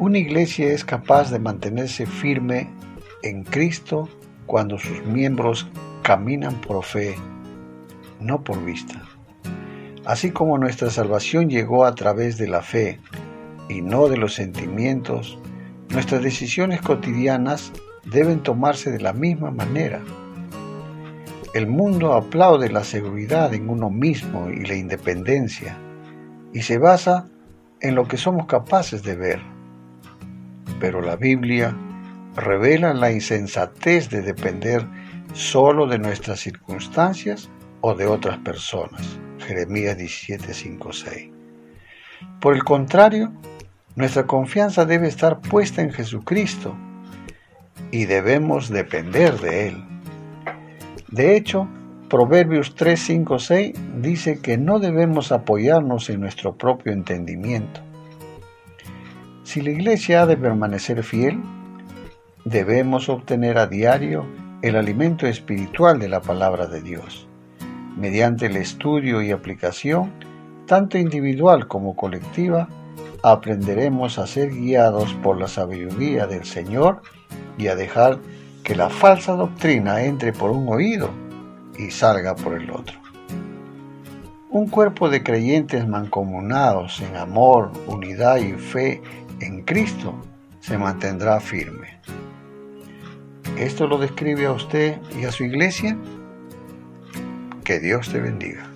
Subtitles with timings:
[0.00, 2.70] Una iglesia es capaz de mantenerse firme
[3.24, 4.08] en Cristo
[4.46, 5.68] cuando sus miembros
[6.02, 7.16] caminan por fe,
[8.20, 9.02] no por vista.
[10.04, 13.00] Así como nuestra salvación llegó a través de la fe
[13.68, 15.36] y no de los sentimientos,
[15.88, 17.72] nuestras decisiones cotidianas
[18.04, 20.00] deben tomarse de la misma manera.
[21.54, 25.76] El mundo aplaude la seguridad en uno mismo y la independencia
[26.52, 27.26] y se basa
[27.80, 29.57] en lo que somos capaces de ver.
[30.80, 31.74] Pero la Biblia
[32.36, 34.86] revela la insensatez de depender
[35.32, 39.18] solo de nuestras circunstancias o de otras personas.
[39.38, 41.30] Jeremías 17, 6.
[42.40, 43.32] Por el contrario,
[43.96, 46.76] nuestra confianza debe estar puesta en Jesucristo
[47.90, 49.84] y debemos depender de Él.
[51.08, 51.68] De hecho,
[52.08, 57.82] Proverbios 3, 5, 6 dice que no debemos apoyarnos en nuestro propio entendimiento.
[59.48, 61.40] Si la iglesia ha de permanecer fiel,
[62.44, 64.26] debemos obtener a diario
[64.60, 67.26] el alimento espiritual de la palabra de Dios.
[67.96, 70.12] Mediante el estudio y aplicación,
[70.66, 72.68] tanto individual como colectiva,
[73.22, 77.00] aprenderemos a ser guiados por la sabiduría del Señor
[77.56, 78.18] y a dejar
[78.62, 81.08] que la falsa doctrina entre por un oído
[81.78, 82.98] y salga por el otro.
[84.50, 89.00] Un cuerpo de creyentes mancomunados en amor, unidad y fe
[89.40, 90.14] en Cristo
[90.60, 91.98] se mantendrá firme.
[93.56, 95.96] ¿Esto lo describe a usted y a su iglesia?
[97.64, 98.70] Que Dios te bendiga.